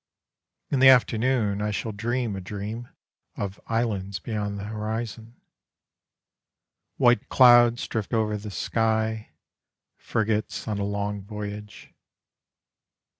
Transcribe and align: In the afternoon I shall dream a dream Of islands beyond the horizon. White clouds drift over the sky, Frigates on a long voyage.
In 0.71 0.79
the 0.79 0.89
afternoon 0.89 1.61
I 1.61 1.69
shall 1.69 1.91
dream 1.91 2.35
a 2.35 2.41
dream 2.41 2.89
Of 3.37 3.59
islands 3.67 4.17
beyond 4.17 4.57
the 4.57 4.63
horizon. 4.63 5.35
White 6.97 7.29
clouds 7.29 7.87
drift 7.87 8.11
over 8.11 8.35
the 8.35 8.49
sky, 8.49 9.29
Frigates 9.95 10.67
on 10.67 10.79
a 10.79 10.83
long 10.85 11.21
voyage. 11.21 11.93